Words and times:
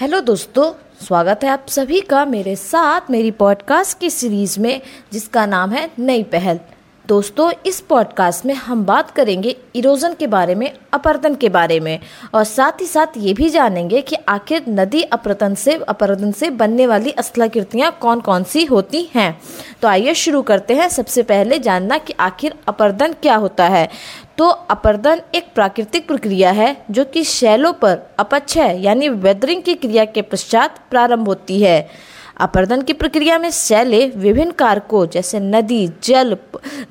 Hello 0.00 0.20
दोस्तों, 0.20 0.72
स्वागत 1.06 1.40
है 1.44 1.50
आप 1.50 1.66
सभी 1.68 2.00
का 2.00 2.24
मेरे 2.24 2.56
साथ 2.56 3.00
मेरी 3.10 3.30
पॉडकास्ट 3.30 3.98
की 3.98 4.10
सीरीज़ 4.10 4.60
में, 4.60 4.80
जिसका 5.12 5.46
नाम 5.46 5.70
है 5.70 5.90
नई 5.98 6.22
पहल। 6.22 6.60
दोस्तों, 7.08 7.52
इस 7.66 7.80
पॉडकास्ट 7.80 8.46
में 8.46 8.54
हम 8.54 8.84
बात 8.84 9.10
करेंगे 9.10 9.56
इरोजन 9.76 10.14
के 10.14 10.26
बारे 10.26 10.54
में, 10.54 10.72
अपर्दन 10.92 11.34
के 11.34 11.48
बारे 11.48 11.80
में। 11.80 11.98
और 12.34 12.44
साथ 12.44 12.80
ही 12.80 12.86
साथ 12.86 13.06
ये 13.16 13.34
भी 13.34 13.48
जानेंगे 13.48 14.00
कि 14.00 14.16
आखिर 14.28 14.64
नदी 14.68 15.02
अपर्दन 15.02 15.54
से 15.54 15.74
अपर्दन 15.74 16.32
से 16.32 16.50
बनने 16.50 16.86
वाली 16.86 17.14
स्थलाकृतियाँ 17.20 17.98
कौन 18.00 18.20
कौन 18.20 18.44
सी 18.44 18.64
होती 18.64 19.10
हैं। 19.14 19.40
तो 19.82 19.88
आइए 19.88 20.14
शुरू 20.14 20.42
करते 20.42 20.74
हैं। 20.74 20.88
सबसे 20.88 21.22
पहले 21.22 21.58
जानना 21.58 21.98
कि 21.98 22.14
आखिर 22.20 22.54
अपर्दन 22.68 23.12
क्या 23.12 23.36
होता 23.36 23.68
है। 23.68 23.88
तो 24.38 24.48
अपर्दन 24.48 25.20
एक 25.34 25.46
प्राकृतिक 25.54 26.06
प्रक्रिया 26.06 26.50
है, 26.50 26.84
जो 26.90 27.04
कि 27.04 27.24
शैलों 27.24 27.72
पर 27.72 27.98
अपक्षय 28.18 28.78
यानी 28.80 29.08
वेदरिंग 29.08 29.62
की 29.62 29.74
क्रिया 29.74 30.04
के 30.04 30.22
पश्चात 30.22 30.78
प्रारंभ 30.90 31.26
होती 31.26 31.62
है। 31.62 31.88
अपर्दन 32.40 32.82
की 32.82 32.92
प्रक्रिया 32.92 33.38
में 33.38 33.50
शैले 33.50 34.06
विभिन्न 34.16 34.50
कारकों 34.50 35.06
जैसे 35.06 35.40
नदी, 35.40 35.88
जल 36.02 36.36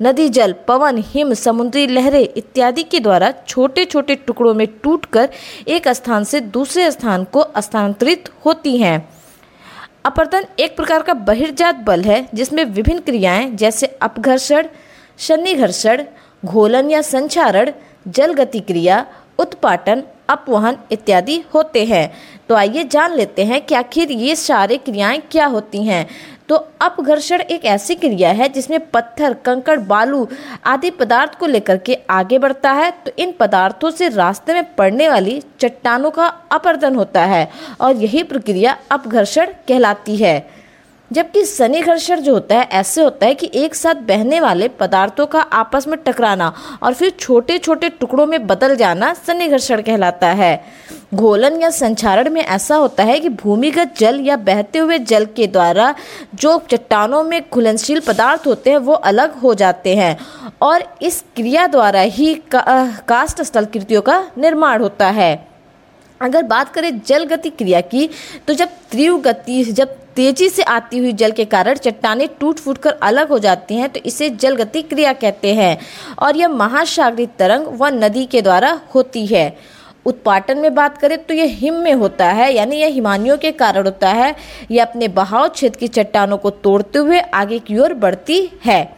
नदी, 0.02 0.28
जल, 0.28 0.54
पवन, 0.68 0.98
हिम, 0.98 1.34
समुद्री 1.34 1.86
लहरें 1.86 2.28
इत्यादि 2.36 2.82
के 2.82 3.00
द्वारा 3.00 3.32
छोटे 3.48 3.84
छोटे 3.84 4.14
टुकड़ों 4.14 4.54
में 4.54 4.66
टूटकर 4.66 5.28
एक 5.68 5.88
स्थान 5.88 6.24
से 6.24 6.40
दूसरे 6.40 6.90
स्थान 6.90 7.24
को 7.24 7.46
स्थानांतरित 7.58 8.28
होती 8.44 8.76
हैं। 8.76 9.08
अपर्दन 10.04 10.46
एक 10.58 10.76
प्रकार 10.76 11.02
का 11.02 11.14
बहिर्जात 11.14 11.74
बल 11.74 12.02
है, 12.02 12.28
जिसमें 12.34 12.64
विभिन्न 12.64 13.00
क्रियाएँ 13.00 13.50
जैसे 13.50 13.86
अपघर्षण, 13.86 14.66
शनिघर्षण, 15.18 16.04
घोलन 16.44 16.90
या 16.90 17.02
संचारण 17.02 17.72
जल 18.08 18.34
गति 18.34 18.60
क्रिया 18.60 19.06
उत्पाटन, 19.38 20.02
अपवहन 20.28 20.76
इत्यादि 20.92 21.42
होते 21.54 21.84
हैं। 21.84 22.10
तो 22.48 22.54
आइए 22.54 22.84
जान 22.84 23.14
लेते 23.14 23.44
हैं 23.44 23.60
कि 23.60 23.74
आखिर 23.74 24.10
ये 24.10 24.36
सारे 24.36 24.76
क्रियाएँ 24.76 25.20
क्या 25.30 25.46
होती 25.46 25.82
हैं। 25.84 26.06
तो 26.48 26.56
अपघर्षण 26.80 27.40
एक 27.40 27.64
ऐसी 27.64 27.94
क्रिया 27.94 28.30
है 28.30 28.48
जिसमें 28.48 28.78
पत्थर, 28.90 29.32
कंकड़, 29.34 29.78
बालू 29.80 30.26
आदि 30.64 30.90
पदार्थ 30.90 31.38
को 31.38 31.46
लेकर 31.46 31.76
के 31.76 31.98
आगे 32.10 32.38
बढ़ता 32.38 32.72
है। 32.72 32.90
तो 32.90 33.10
इन 33.18 33.32
पदार्थों 33.32 33.90
से 33.90 34.08
रास्ते 34.08 34.54
में 34.54 34.74
पड़ने 34.74 35.08
वाली 35.08 35.42
चट्टानों 35.60 36.10
का 36.10 36.26
अपर्दन 36.26 36.94
होता 36.94 37.24
है 37.24 37.48
और 37.80 37.96
यही 37.96 38.22
प्रक्रिया 38.22 38.76
अपघर्षण 38.90 39.52
कहलाती 39.68 40.16
है। 40.16 40.38
जबकि 41.10 41.44
सनी 41.44 41.80
घर्षण 41.80 42.20
जो 42.20 42.32
होता 42.32 42.56
है 42.56 42.68
ऐसे 42.72 43.02
होता 43.02 43.26
है 43.26 43.34
कि 43.34 43.50
एक 43.54 43.74
साथ 43.74 43.94
बहने 44.08 44.40
वाले 44.40 44.68
पदार्थों 44.68 45.26
का 45.26 45.40
आपस 45.40 45.86
में 45.88 45.98
टकराना 46.06 46.52
और 46.82 46.94
फिर 46.94 47.10
छोटे 47.10 47.58
छोटे 47.58 47.88
टुकड़ों 47.90 48.26
में 48.26 48.46
बदल 48.46 48.74
जाना 48.76 49.12
सनी 49.16 49.48
घर्षण 49.48 49.82
कहलाता 49.82 50.28
है। 50.32 50.64
घोलन 51.14 51.60
या 51.62 51.70
संचारण 51.70 52.30
में 52.30 52.40
ऐसा 52.40 52.76
होता 52.76 53.04
है 53.04 53.18
कि 53.20 53.28
भूमिगत 53.28 53.94
जल 53.98 54.20
या 54.20 54.36
बहते 54.36 54.78
हुए 54.78 54.98
जल 54.98 55.24
के 55.26 55.46
द्वारा 55.46 55.94
जो 56.34 56.58
चट्टानों 56.70 57.22
में 57.22 57.42
घुलनशील 57.52 58.00
पदार्थ 58.00 58.46
होते 58.46 58.70
हैं 58.70 58.78
वो 58.78 58.92
अलग 58.92 59.38
हो 59.40 59.54
जाते 59.54 59.94
हैं 59.96 60.16
और 60.62 60.84
इस 61.02 61.24
क्रिया 61.36 61.66
द्वारा 61.66 62.00
ही 62.00 62.34
का, 62.34 62.62
कास्ट 63.08 63.42
स्थल 63.42 63.64
कृतियों 63.64 64.02
का 64.02 64.24
निर्माण 64.38 64.82
होता 64.82 65.08
है। 65.10 65.46
अगर 66.20 66.42
बात 66.42 66.72
करें 66.74 67.00
जल 67.06 67.24
गति 67.24 67.50
क्रिया 67.50 67.80
की 67.80 68.08
तो 68.46 68.54
जब 68.54 68.68
तीव्र 68.90 69.20
गति 69.22 69.64
जब 69.64 69.96
तेज़ी 70.18 70.48
से 70.48 70.62
आती 70.64 70.98
हुई 70.98 71.12
जल 71.12 71.30
के 71.30 71.44
कारण 71.44 71.74
चट्टाने 71.74 72.26
टूट 72.40 72.58
फूट 72.58 72.78
कर 72.78 72.92
अलग 73.02 73.28
हो 73.28 73.38
जाती 73.38 73.74
हैं 73.74 73.88
तो 73.88 74.00
इसे 74.06 74.30
जल 74.32 74.56
गति 74.56 74.82
क्रिया 74.82 75.12
कहते 75.14 75.54
हैं। 75.54 75.78
और 76.18 76.36
यह 76.36 76.48
महासागरी 76.48 77.26
तरंग 77.38 77.66
व 77.80 77.88
नदी 77.94 78.24
के 78.26 78.42
द्वारा 78.42 78.80
होती 78.94 79.26
है। 79.26 79.56
उत्पाटन 80.06 80.58
में 80.58 80.74
बात 80.74 80.98
करें 80.98 81.16
तो 81.24 81.34
यह 81.34 81.56
हिम 81.58 81.74
में 81.74 81.92
होता 81.94 82.26
है, 82.26 82.52
यानी 82.54 82.76
यह 82.76 82.88
हिमानियों 82.88 83.36
के 83.38 83.52
कारण 83.52 83.84
होता 83.84 84.08
है। 84.10 84.34
यह 84.70 84.84
अपने 84.84 85.08
बहाव 85.08 85.48
क्षेत्र 85.48 85.78
की 85.78 85.88
चट्टानों 85.88 86.38
को 86.38 86.50
तोड़ते 86.50 86.98
हुए 86.98 87.20
आगे 87.20 87.58
की 87.58 87.78
ओर 87.78 87.94
बढ़ती 87.96 88.48
है। 88.64 88.97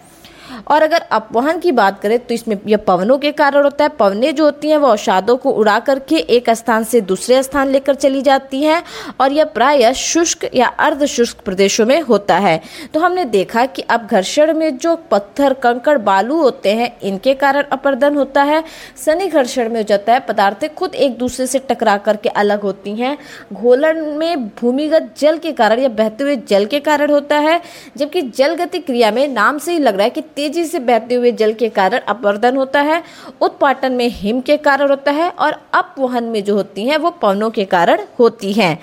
और 0.68 0.82
अगर 0.82 1.00
अपवहन 1.10 1.58
की 1.58 1.72
बात 1.72 2.00
करें 2.00 2.18
तो 2.18 2.34
इसमें 2.34 2.56
यह 2.66 2.76
पवनों 2.86 3.18
के 3.18 3.32
कारण 3.32 3.62
होता 3.62 3.84
है। 3.84 3.90
पवने 3.90 4.32
जो 4.32 4.44
होती 4.44 4.70
हैं 4.70 4.76
वो 4.76 4.88
औषाधों 4.88 5.36
को 5.36 5.50
उड़ा 5.50 5.78
करके 5.80 6.16
एक 6.30 6.50
स्थान 6.50 6.84
से 6.84 7.00
दूसरे 7.02 7.42
स्थान 7.42 7.68
लेकर 7.68 7.94
चली 7.94 8.22
जाती 8.22 8.62
हैं 8.62 8.82
और 9.20 9.32
यह 9.32 9.44
प्राय 9.44 9.92
शुष्क 9.94 10.48
या 10.54 10.66
अर्ध 10.80 11.04
शुष्क 11.06 11.40
प्रदेशों 11.44 11.86
में 11.86 12.00
होता 12.00 12.38
है। 12.38 12.60
तो 12.94 13.00
हमने 13.00 13.24
देखा 13.26 13.64
कि 13.66 13.82
अब 13.82 14.06
घर्षण 14.06 14.52
में 14.54 14.78
जो 14.78 14.94
पत्थर, 15.10 15.52
कंकड़, 15.54 15.96
बालू 16.00 16.36
होते 16.36 16.72
हैं, 16.72 16.90
इनके 17.00 17.34
कारण 17.34 17.64
अपर्दन 17.72 18.16
होता 18.16 18.42
है। 18.42 18.62
शनि 19.04 19.26
घर्षण 19.26 19.68
में 19.68 19.76
हो 19.76 19.82
जाता 19.82 20.12
है, 20.12 20.20
पदार्थें 20.20 20.68
खुद 20.74 20.94
एक 20.94 21.16
दूसरे 21.18 21.46
से 21.46 21.58
टकरा 21.68 21.96
करके 21.98 22.28
अलग 22.28 22.62
होती 22.62 22.94
हैं। 22.94 23.16
घोलन 23.52 23.98
में 24.18 24.46
भूमिगत 24.50 25.14
जल 25.18 25.38
के 25.38 25.52
कारण 25.52 25.78
या 25.78 25.88
बहते 25.90 26.24
हुए 26.24 26.36
जल 26.48 26.66
के 26.66 26.80
कारण 26.80 27.10
होता 27.10 27.38
है, 27.38 27.60
जबकि 27.96 28.22
जल 28.30 28.54
गति 28.54 28.78
क्रिया 28.80 29.10
में 29.10 29.26
नाम 29.28 29.58
से 29.58 29.72
ही 29.72 29.78
लग 29.78 29.94
रहा 29.94 30.04
है 30.04 30.10
कि 30.10 30.20
तेज़ी 30.40 30.64
से 30.64 30.78
बहते 30.78 31.14
हुए 31.14 31.30
जल 31.32 31.52
के 31.52 31.68
कारण 31.68 31.98
अपवर्दन 31.98 32.56
होता 32.56 32.80
है, 32.80 33.02
उत्पाटन 33.40 33.92
में 33.92 34.08
हिम 34.08 34.40
के 34.40 34.56
कारण 34.56 34.88
होता 34.88 35.10
है 35.10 35.28
और 35.30 35.56
अपवहन 35.74 36.24
में 36.24 36.42
जो 36.44 36.54
होती 36.54 36.84
हैं, 36.84 36.96
वो 36.96 37.10
पवनों 37.10 37.50
के 37.50 37.64
कारण 37.64 38.00
होती 38.18 38.52
हैं। 38.52 38.78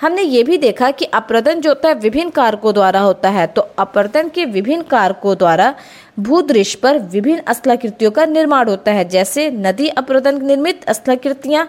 हमने 0.00 0.22
ये 0.22 0.42
भी 0.42 0.58
देखा 0.58 0.90
कि 0.90 1.04
अप्रदन 1.04 1.60
जो 1.60 1.70
होता 1.70 1.88
है, 1.88 1.94
विभिन्न 1.94 2.30
कारकों 2.30 2.74
द्वारा 2.74 3.00
होता 3.00 3.28
है। 3.28 3.46
तो 3.46 3.62
अपर्दन 3.78 4.28
के 4.28 4.44
विभिन्न 4.44 4.82
कारकों 4.82 5.36
द्वारा 5.38 5.74
भूदृश्य 6.18 6.78
पर 6.82 6.98
विभिन्न 6.98 7.52
स्थलाकृतियों 7.52 8.10
का 8.10 8.26
निर्माण 8.26 8.68
होता 8.68 8.92
है। 8.92 9.08
जैसे 9.08 9.50
नदी 9.50 9.88
अप्रदन 9.88 10.44
निर्मित 10.46 10.90
स्थलाकृतियाँ 10.90 11.68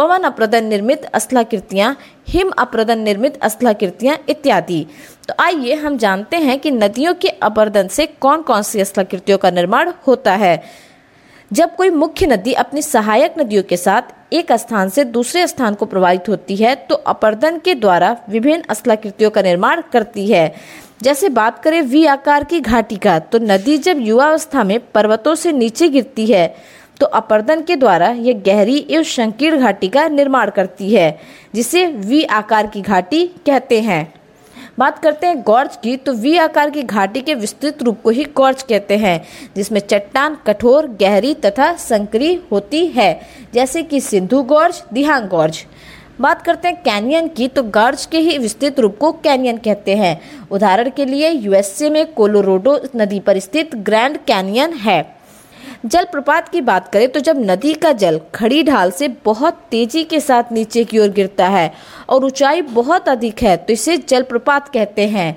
पवन 0.00 0.22
अप्रदन 0.22 0.64
निर्मित 0.64 1.02
स्थलाकृतियाँ, 1.16 1.96
हिम 2.28 2.50
अप्रदन 2.58 2.98
निर्मित 2.98 3.34
स्थलाकृतियाँ 3.44 4.16
इत्यादि। 4.28 4.86
तो 5.28 5.34
आइए 5.38 5.74
हम 5.74 5.96
जानते 5.98 6.36
हैं 6.38 6.58
कि 6.60 6.70
नदियों 6.70 7.12
के 7.14 7.28
अपर्दन 7.28 7.88
से 7.88 8.06
कौन 8.06 8.42
कौन 8.42 8.62
सी 8.62 8.84
स्थलाकृतियों 8.84 9.38
का 9.38 9.50
निर्माण 9.50 9.92
होता 10.06 10.34
है। 10.34 10.62
जब 11.50 11.74
कोई 11.76 11.90
मुख्य 11.90 12.26
नदी 12.26 12.52
अपनी 12.54 12.82
सहायक 12.82 13.34
नदियों 13.38 13.62
के 13.62 13.76
साथ 13.76 14.32
एक 14.32 14.52
स्थान 14.54 14.88
से 14.88 15.04
दूसरे 15.06 15.46
स्थान 15.46 15.74
को 15.74 15.86
प्रवाहित 15.86 16.28
होती 16.28 16.56
है 16.56 16.74
तो 16.88 16.94
अपर्दन 16.94 17.58
के 17.58 17.74
द्वारा 17.74 18.16
विभिन्न 18.28 18.74
स्थलाकृतियों 18.74 19.30
का 19.30 19.42
निर्माण 19.42 19.82
करती 19.92 20.26
है। 20.26 20.52
जैसे 21.02 21.28
बात 21.30 21.62
करें 21.62 21.80
वी 21.82 22.04
आकार 22.06 22.44
की 22.44 22.60
घाटी 22.60 22.96
का 22.96 23.18
तो 23.18 23.38
नदी 23.38 23.78
जब 23.78 24.00
युवावस्था 24.00 24.64
में 24.64 24.78
पर्वतों 24.92 25.34
से 25.34 25.52
नीचे 25.52 25.88
गिरती 25.88 26.26
है 26.26 26.54
तो 27.00 27.06
अपर्दन 27.06 27.62
के 27.62 27.76
द्वारा 27.76 28.08
यह 28.08 28.42
गहरी 28.46 28.76
एवं 28.90 29.02
संकीर्ण 29.02 29.58
घाटी 29.58 29.88
का 29.88 30.06
निर्माण 30.08 30.50
करती 30.50 30.92
है, 30.94 31.18
जिसे 31.54 31.86
वी 31.86 32.22
आकार 32.24 32.66
की 32.66 32.80
घाटी 32.80 33.26
कहते 33.46 33.80
हैं। 33.80 34.12
बात 34.78 34.98
करते 34.98 35.26
हैं 35.26 35.40
गौर्ज 35.42 35.76
की 35.76 35.96
तो 35.96 36.12
वी 36.12 36.36
आकार 36.36 36.70
की 36.70 36.82
घाटी 36.82 37.20
के 37.20 37.34
विस्तृत 37.34 37.82
रूप 37.82 38.00
को 38.02 38.10
ही 38.10 38.24
गौर्ज 38.36 38.62
कहते 38.62 38.96
हैं, 38.96 39.22
जिसमें 39.56 39.80
चट्टान, 39.80 40.36
कठोर, 40.46 40.86
गहरी 41.00 41.34
तथा 41.34 41.72
संकरी 41.74 42.34
होती 42.52 42.86
है, 42.86 43.20
जैसे 43.54 43.82
कि 43.82 44.00
सिंधु 44.00 44.42
गौर्ज, 44.42 44.82
दिहांग 44.92 45.28
गौर्ज। 45.28 45.64
बात 46.20 46.42
करते 46.42 46.68
हैं 46.68 46.82
कैनियन 46.82 47.28
की 47.28 47.48
तो 47.48 47.62
गर्ज 47.64 48.04
के 48.06 48.18
ही 48.18 48.36
विस्तृत 48.38 48.80
रूप 48.80 48.96
को 48.98 49.12
कैनियन 49.12 49.56
कहते 49.56 49.94
हैं। 49.96 50.20
उदाहरण 50.50 50.90
के 50.90 51.04
लिए, 51.04 51.30
यूएसए 51.30 51.90
में 51.90 52.12
कोलोरोडो 52.12 52.78
नदी 52.96 53.20
पर 53.20 53.38
स्थित 53.38 53.74
ग्रैंड 53.76 54.18
कैनियन 54.26 54.72
है। 54.72 55.19
जलप्रपात 55.84 56.48
की 56.48 56.60
बात 56.60 56.88
करें 56.88 57.08
तो 57.08 57.20
जब 57.20 57.38
नदी 57.40 57.72
का 57.74 57.92
जल 57.92 58.20
खड़ी 58.34 58.62
ढाल 58.62 58.90
से 58.90 59.08
बहुत 59.24 59.60
तेज़ी 59.70 60.02
के 60.04 60.18
साथ 60.20 60.52
नीचे 60.52 60.84
की 60.84 60.98
ओर 60.98 61.08
गिरता 61.08 61.46
है 61.48 61.72
और 62.08 62.24
ऊंचाई 62.24 62.62
बहुत 62.62 63.08
अधिक 63.08 63.42
है 63.42 63.56
तो 63.56 63.72
इसे 63.72 63.96
जलप्रपात 63.98 64.68
कहते 64.68 65.06
हैं। 65.08 65.36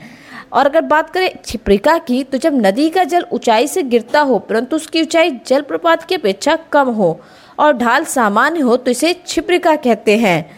और 0.53 0.65
अगर 0.65 0.81
बात 0.81 1.09
करें 1.09 1.29
छिप्रिका 1.45 1.97
की 1.97 2.23
तो 2.23 2.37
जब 2.37 2.55
नदी 2.55 2.89
का 2.89 3.03
जल 3.03 3.25
ऊंचाई 3.33 3.67
से 3.67 3.83
गिरता 3.83 4.21
हो, 4.21 4.39
परंतु 4.39 4.75
उसकी 4.75 5.01
ऊंचाई 5.01 5.31
जलप्रपात 5.47 6.03
की 6.03 6.15
अपेक्षा 6.15 6.55
कम 6.71 6.89
हो 6.89 7.19
और 7.59 7.73
ढाल 7.73 8.05
सामान्य 8.05 8.59
हो 8.59 8.75
तो 8.77 8.91
इसे 8.91 9.15
छिप्रिका 9.27 9.75
कहते 9.77 10.17
हैं, 10.17 10.49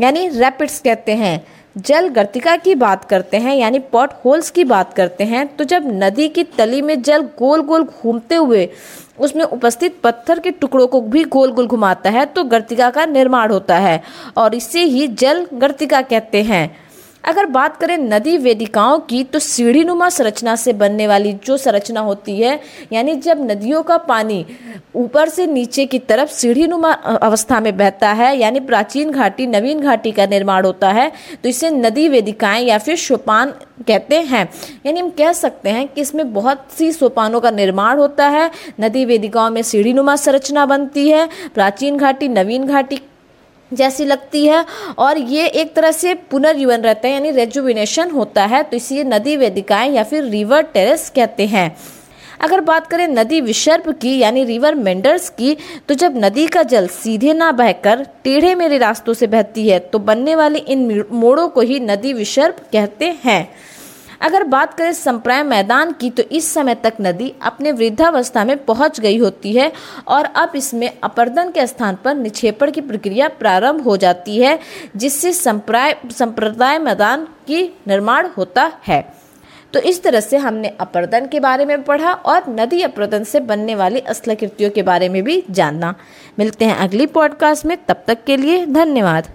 यानी 0.00 0.28
रैपिड्स 0.28 0.78
कहते 0.80 1.14
हैं। 1.14 1.44
जल 1.76 2.08
गर्तिका 2.08 2.56
की 2.56 2.74
बात 2.74 3.04
करते 3.04 3.36
हैं, 3.36 3.54
यानी 3.56 3.78
पॉट 3.92 4.10
होल्स 4.24 4.50
की 4.50 4.64
बात 4.64 4.92
करते 4.94 5.24
हैं 5.24 5.46
तो 5.56 5.64
जब 5.64 5.82
नदी 5.94 6.28
की 6.28 6.42
तली 6.58 6.82
में 6.82 7.00
जल 7.02 7.22
गोल 7.38 7.60
गोल 7.60 7.84
घूमते 7.84 8.34
हुए 8.34 8.68
उसमें 9.18 9.44
उपस्थित 9.44 9.96
पत्थर 10.04 10.38
के 10.38 10.50
टुकड़ों 10.50 10.86
को 10.86 11.00
भी 11.00 11.22
गोल 11.24 11.52
गोल 11.52 11.66
घुमाता 11.66 12.10
है 12.10 12.24
तो 12.26 12.44
गर्तिका 12.44 12.90
का 12.90 13.06
निर्माण 13.06 13.50
होता 13.52 13.76
है। 13.78 14.00
और 14.36 14.54
इसे 14.54 14.84
ही 14.84 15.06
जल 15.08 15.46
गर्तिका 15.54 16.00
कहते 16.02 16.42
हैं। 16.42 16.64
अगर 17.24 17.46
बात 17.46 17.76
करें 17.76 17.96
नदी 17.98 18.36
वेदिकाओं 18.38 18.98
की 19.00 19.22
तो 19.24 19.38
सीढ़ी 19.38 19.82
नुमा 19.84 20.08
संरचना 20.08 20.54
से 20.56 20.72
बनने 20.72 21.06
वाली 21.06 21.32
जो 21.44 21.56
संरचना 21.56 22.00
होती 22.00 22.36
है, 22.36 22.58
यानी 22.92 23.14
जब 23.16 23.40
नदियों 23.42 23.82
का 23.82 23.96
पानी 23.98 24.44
ऊपर 24.94 25.28
से 25.28 25.46
नीचे 25.46 25.84
की 25.86 25.98
तरफ़ 26.00 26.30
सीढ़ी 26.30 26.66
नुमा 26.66 26.92
अवस्था 26.92 27.60
में 27.60 27.76
बहता 27.76 28.12
है, 28.12 28.36
यानी 28.36 28.60
प्राचीन 28.62 29.10
घाटी, 29.10 29.46
नवीन 29.46 29.80
घाटी 29.80 30.12
का 30.12 30.26
निर्माण 30.26 30.64
होता 30.64 30.90
है 30.90 31.10
तो 31.42 31.48
इसे 31.48 31.70
नदी 31.70 32.08
वेदिकाएँ 32.08 32.64
या 32.64 32.78
फिर 32.78 32.96
सोपान 32.98 33.52
कहते 33.88 34.20
हैं। 34.22 34.48
यानी 34.86 35.00
हम 35.00 35.10
कह 35.10 35.32
सकते 35.34 35.70
हैं 35.70 35.86
कि 35.88 36.00
इसमें 36.00 36.32
बहुत 36.32 36.66
सी 36.78 36.90
सोपानों 36.92 37.40
का 37.40 37.50
निर्माण 37.52 37.98
होता 37.98 38.28
है, 38.28 38.50
नदी 38.80 39.04
वेदिकाओं 39.04 39.50
में 39.50 39.62
सीढ़ी 39.62 39.92
नुमा 39.92 40.16
संरचना 40.16 40.66
बनती 40.66 41.08
है, 41.08 41.28
प्राचीन 41.54 41.96
घाटी, 41.96 42.28
नवीन 42.30 42.66
घाटी 42.66 43.00
जैसी 43.72 44.04
लगती 44.04 44.46
है 44.46 44.64
और 44.98 45.18
ये 45.18 45.46
एक 45.46 45.74
तरह 45.74 45.92
से 45.92 46.14
पुनर्जीवन 46.30 46.82
रहता 46.82 47.08
है, 47.08 47.14
यानी 47.14 47.30
रेजुविनेशन 47.30 48.10
होता 48.10 48.44
है 48.46 48.62
तो 48.62 48.76
इसे 48.76 49.04
नदी 49.04 49.36
वेदिकाएँ 49.36 49.90
या 49.90 50.04
फिर 50.04 50.24
रिवर 50.24 50.62
टेरेस 50.64 51.10
कहते 51.10 51.46
हैं। 51.46 51.76
अगर 52.40 52.60
बात 52.60 52.86
करें 52.86 53.06
नदी 53.08 53.40
विसर्प 53.40 53.88
की, 53.92 54.16
यानी 54.18 54.44
रिवर 54.44 54.74
मेंडर्स 54.74 55.28
की 55.30 55.56
तो 55.88 55.94
जब 55.94 56.14
नदी 56.16 56.46
का 56.46 56.62
जल 56.64 56.86
सीधे 56.86 57.32
ना 57.32 57.50
बहकर 57.52 58.06
टेढ़े 58.24 58.54
मेरे 58.54 58.78
रास्तों 58.78 59.14
से 59.14 59.26
बहती 59.26 59.68
है 59.68 59.78
तो 59.80 59.98
बनने 60.00 60.34
वाले 60.36 60.58
इन 60.58 61.04
मोड़ों 61.12 61.48
को 61.48 61.60
ही 61.60 61.78
नदी 61.80 62.12
विसर्प 62.12 62.56
कहते 62.72 63.16
हैं। 63.24 63.48
अगर 64.22 64.44
बात 64.44 64.74
करें 64.74 64.92
संप्राय 64.92 65.42
मैदान 65.42 65.92
की 65.92 66.10
तो 66.10 66.22
इस 66.22 66.52
समय 66.54 66.74
तक 66.74 66.94
नदी 67.00 67.32
अपने 67.42 67.72
वृद्धावस्था 67.72 68.44
में 68.44 68.64
पहुँच 68.64 69.00
गई 69.00 69.18
होती 69.18 69.52
है 69.52 69.72
और 70.08 70.24
अब 70.24 70.52
इसमें 70.56 70.90
अपर्दन 71.04 71.50
के 71.50 71.66
स्थान 71.66 71.98
पर 72.04 72.14
निक्षेपण 72.14 72.70
की 72.70 72.80
प्रक्रिया 72.80 73.28
प्रारंभ 73.28 73.82
हो 73.82 73.96
जाती 73.96 74.38
है, 74.38 74.58
जिससे 74.96 75.32
संप्राय 75.32 75.96
संप्रदाय 76.10 76.78
मैदान 76.78 77.24
की 77.46 77.64
निर्माण 77.88 78.28
होता 78.36 78.72
है। 78.86 79.02
तो 79.72 79.80
इस 79.80 80.02
तरह 80.02 80.20
से 80.20 80.36
हमने 80.36 80.68
अपर्दन 80.80 81.26
के 81.26 81.40
बारे 81.40 81.64
में 81.64 81.82
पढ़ा 81.82 82.12
और 82.12 82.44
नदी 82.48 82.82
अपर्दन 82.82 83.24
से 83.24 83.40
बनने 83.40 83.74
वाली 83.74 84.00
असलाकृतियों 84.00 84.70
के 84.70 84.82
बारे 84.82 85.08
में 85.08 85.22
भी 85.22 85.42
जानना। 85.50 85.94
मिलते 86.38 86.64
हैं 86.64 86.76
अगली 86.76 87.06
पॉडकास्ट 87.06 87.66
में, 87.66 87.76
तब 87.86 88.04
तक 88.06 88.24
के 88.24 88.36
लिए 88.36 88.66
धन्यवाद। 88.66 89.28